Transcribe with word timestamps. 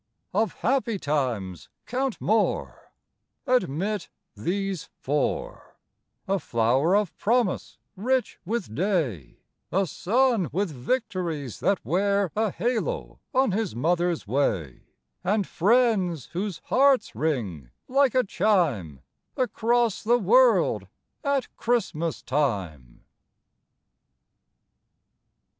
Of 0.33 0.53
happy 0.61 0.97
times 0.97 1.69
count 1.85 2.19
more, 2.19 2.91
Admit 3.45 4.09
these 4.35 4.89
four: 4.97 5.75
A 6.27 6.39
flower 6.39 6.95
of 6.95 7.15
promise 7.19 7.77
rich 7.95 8.39
with 8.43 8.73
day, 8.73 9.43
A 9.71 9.85
son 9.85 10.49
with 10.51 10.71
victories 10.71 11.59
that 11.59 11.85
wear 11.85 12.31
A 12.35 12.49
halo 12.49 13.19
on 13.31 13.51
his 13.51 13.75
mother's 13.75 14.25
way: 14.27 14.85
And 15.23 15.45
friends 15.45 16.29
whose 16.33 16.61
hearts 16.65 17.13
ring 17.13 17.69
like 17.87 18.15
a 18.15 18.23
chime 18.23 19.01
Across 19.37 20.01
the 20.01 20.17
world 20.17 20.87
at 21.23 21.55
Christmas 21.57 22.23
time. 22.23 23.03